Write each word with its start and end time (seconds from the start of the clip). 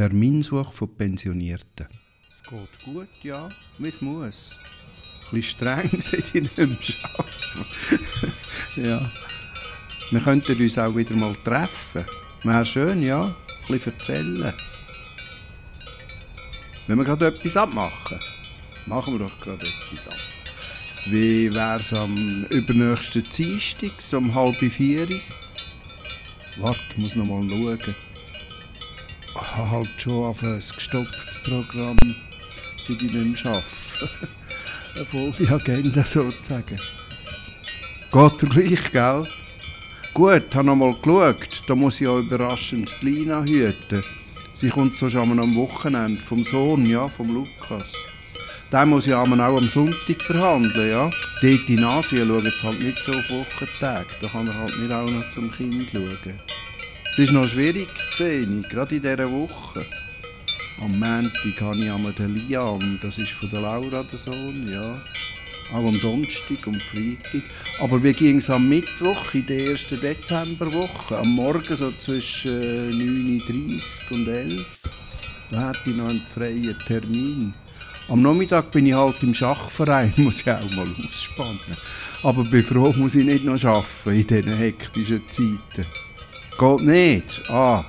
Terminsuche 0.00 0.72
von 0.72 0.96
Pensionierten. 0.96 1.86
Es 2.32 2.42
geht 2.42 2.84
gut, 2.86 3.08
ja, 3.22 3.50
wie 3.76 3.88
es 3.88 4.00
muss. 4.00 4.58
Ein 5.26 5.42
bisschen 5.42 5.42
streng 5.42 5.90
sind 6.00 6.24
die 6.32 6.40
nicht 6.40 6.56
mehr 6.56 6.68
arbeiten. 7.18 8.32
ja. 8.82 9.10
Wir 10.10 10.20
könnten 10.20 10.58
uns 10.58 10.78
auch 10.78 10.96
wieder 10.96 11.14
mal 11.14 11.36
treffen. 11.44 12.06
Wäre 12.42 12.64
schön, 12.64 13.02
ja. 13.02 13.20
Ein 13.20 13.34
bisschen 13.68 13.92
erzählen. 13.92 14.54
Wenn 16.86 16.96
wir 16.96 17.04
gerade 17.04 17.26
etwas 17.26 17.58
abmachen, 17.58 18.18
machen 18.86 19.18
wir 19.18 19.26
doch 19.26 19.38
gerade 19.38 19.66
etwas 19.66 20.08
ab. 20.08 20.18
Wie 21.10 21.54
wäre 21.54 21.78
es 21.78 21.92
am 21.92 22.46
übernächsten 22.48 23.24
Dienstag, 23.24 24.00
so 24.00 24.16
um 24.16 24.34
halb 24.34 24.56
vier? 24.56 25.06
Warte, 26.56 26.80
ich 26.88 26.96
muss 26.96 27.16
noch 27.16 27.26
mal 27.26 27.46
schauen. 27.46 28.09
Ich 29.32 29.56
habe 29.56 29.70
halt 29.70 29.90
schon 30.00 30.24
auf 30.24 30.42
ein 30.42 30.58
gestopftes 30.58 31.38
Programm, 31.44 31.96
seit 32.76 33.02
ich 33.02 33.12
nicht 33.12 33.44
mehr 33.44 33.52
arbeite. 33.52 34.10
Eine 34.96 35.06
volle 35.06 35.50
Agenda 35.50 36.04
sozusagen. 36.04 36.80
Geht 38.12 38.50
gleich, 38.50 38.92
gell? 38.92 39.26
Gut, 40.12 40.42
ich 40.50 40.56
habe 40.56 40.66
noch 40.66 40.74
mal 40.74 40.92
geschaut. 40.92 41.62
Da 41.68 41.74
muss 41.76 42.00
ich 42.00 42.08
auch 42.08 42.18
überraschend 42.18 42.90
die 43.00 43.10
Lina 43.10 43.44
hüten. 43.44 44.02
Sie 44.52 44.68
kommt 44.68 44.98
so 44.98 45.08
schon 45.08 45.38
am 45.38 45.54
Wochenende 45.54 46.20
vom 46.20 46.42
Sohn, 46.42 46.84
ja, 46.86 47.08
vom 47.08 47.32
Lukas. 47.32 47.94
Der 48.72 48.84
muss 48.84 49.06
ja 49.06 49.22
auch 49.22 49.30
am 49.30 49.68
Sonntag 49.68 50.20
verhandeln, 50.20 50.90
ja. 50.90 51.10
Dort 51.40 51.68
in 51.68 51.84
Asien 51.84 52.26
schauen 52.26 52.44
sie 52.44 52.66
halt 52.66 52.82
nicht 52.82 53.02
so 53.02 53.12
auf 53.12 53.30
Wochentage. 53.30 54.08
Da 54.20 54.28
kann 54.28 54.48
er 54.48 54.54
halt 54.54 54.76
nicht 54.78 54.92
auch 54.92 55.08
noch 55.08 55.28
zum 55.30 55.50
Kind 55.52 55.90
schauen. 55.92 56.40
Es 57.12 57.18
ist 57.18 57.32
noch 57.32 57.48
schwierig, 57.48 57.88
Szene, 58.14 58.62
gerade 58.70 58.94
in 58.94 59.02
dieser 59.02 59.28
Woche. 59.30 59.84
Am 60.80 60.92
Montag 60.92 61.60
habe 61.60 61.76
ich 61.78 61.90
einmal 61.90 62.12
den 62.12 62.36
Liam, 62.36 63.00
das 63.02 63.18
ist 63.18 63.32
von 63.32 63.50
der 63.50 63.62
Laura 63.62 64.04
der 64.04 64.16
Sohn, 64.16 64.68
ja. 64.70 64.94
Auch 65.72 65.88
am 65.88 66.00
Donnerstag 66.00 66.64
und 66.66 66.80
Freitag. 66.80 67.42
Aber 67.80 68.00
wie 68.02 68.12
ging 68.12 68.36
es 68.36 68.48
am 68.48 68.68
Mittwoch, 68.68 69.34
in 69.34 69.44
der 69.44 69.70
ersten 69.70 70.00
Dezemberwoche? 70.00 71.18
Am 71.18 71.30
Morgen 71.30 71.76
so 71.76 71.90
zwischen 71.90 72.92
9.30 72.92 74.10
Uhr 74.10 74.16
und 74.16 74.28
11 74.28 74.58
Uhr. 74.58 74.64
Da 75.50 75.60
hatte 75.62 75.90
ich 75.90 75.96
noch 75.96 76.08
einen 76.08 76.22
freien 76.32 76.78
Termin. 76.86 77.52
Am 78.08 78.22
Nachmittag 78.22 78.70
bin 78.70 78.86
ich 78.86 78.94
halt 78.94 79.20
im 79.22 79.34
Schachverein, 79.34 80.12
muss 80.18 80.42
ich 80.42 80.50
auch 80.50 80.76
mal 80.76 80.86
ausspannen. 81.08 81.58
Aber 82.22 82.44
bei 82.44 82.62
froh, 82.62 82.92
muss 82.96 83.16
ich 83.16 83.24
nicht 83.24 83.44
noch 83.44 83.62
arbeiten 83.64 84.06
in 84.06 84.26
diesen 84.26 84.56
hektischen 84.56 85.26
Zeiten. 85.26 85.86
Geht 86.60 86.82
nicht. 86.82 87.40
Ah. 87.48 87.86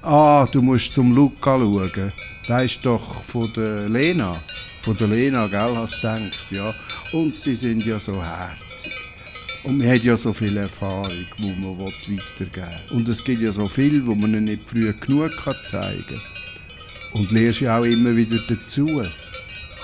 Ah, 0.00 0.48
du 0.50 0.62
musst 0.62 0.94
zum 0.94 1.14
Luca 1.14 1.58
schauen. 1.58 2.12
Der 2.48 2.64
ist 2.64 2.82
doch 2.82 3.22
von 3.24 3.52
der 3.52 3.90
Lena. 3.90 4.40
Von 4.80 4.96
der 4.96 5.08
Lena, 5.08 5.46
gell, 5.48 5.76
hast 5.76 6.02
du 6.02 6.08
gedacht, 6.08 6.46
ja. 6.50 6.74
Und 7.12 7.38
sie 7.38 7.54
sind 7.54 7.84
ja 7.84 8.00
so 8.00 8.24
herzig. 8.24 8.94
Und 9.64 9.76
man 9.76 9.86
hat 9.86 10.02
ja 10.02 10.16
so 10.16 10.32
viel 10.32 10.56
Erfahrung, 10.56 11.26
die 11.36 11.54
man 11.60 11.78
weitergeben 11.78 12.54
will. 12.54 12.96
Und 12.96 13.06
es 13.06 13.22
gibt 13.22 13.42
ja 13.42 13.52
so 13.52 13.66
viel, 13.66 14.06
wo 14.06 14.14
man 14.14 14.30
nicht 14.44 14.62
früh 14.62 14.90
genug 14.94 15.30
zeigen 15.70 16.06
kann. 16.08 17.20
Und 17.20 17.30
lernst 17.32 17.60
ja 17.60 17.78
auch 17.78 17.84
immer 17.84 18.16
wieder 18.16 18.38
dazu. 18.48 18.86
Du 18.86 19.04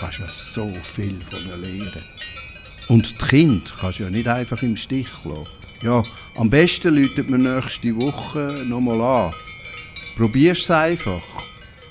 kannst 0.00 0.20
ja 0.20 0.28
so 0.32 0.72
viel 0.82 1.18
von 1.20 1.38
ihnen 1.40 1.62
lernen. 1.62 2.04
Und 2.88 3.10
die 3.10 3.26
Kinder 3.26 3.70
kannst 3.78 3.98
du 3.98 4.04
ja 4.04 4.10
nicht 4.10 4.26
einfach 4.26 4.62
im 4.62 4.74
Stich 4.74 5.08
lassen. 5.22 5.63
Ja, 5.84 6.02
am 6.36 6.48
besten 6.48 6.94
läutet 6.94 7.28
man 7.28 7.42
nächste 7.42 7.94
Woche 7.94 8.64
nochmal 8.66 9.02
an. 9.02 9.34
Probier's 10.16 10.70
einfach. 10.70 11.20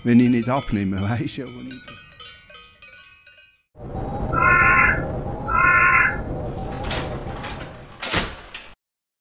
Wenn 0.04 0.20
ich 0.20 0.30
nicht 0.30 0.50
abnehme, 0.50 1.00
weisst 1.10 1.38
ja, 1.38 1.46
wo 1.46 1.62
ich 1.62 1.70
bin. 1.70 2.03